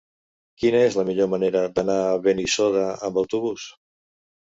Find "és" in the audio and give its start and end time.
0.85-0.95